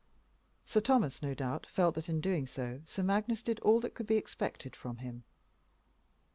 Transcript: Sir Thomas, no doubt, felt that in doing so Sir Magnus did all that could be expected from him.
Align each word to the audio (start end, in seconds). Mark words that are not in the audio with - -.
Sir 0.65 0.79
Thomas, 0.79 1.21
no 1.21 1.35
doubt, 1.35 1.67
felt 1.67 1.93
that 1.93 2.09
in 2.09 2.21
doing 2.21 2.47
so 2.47 2.81
Sir 2.87 3.03
Magnus 3.03 3.43
did 3.43 3.59
all 3.59 3.79
that 3.81 3.93
could 3.93 4.07
be 4.07 4.17
expected 4.17 4.75
from 4.75 4.97
him. 4.97 5.25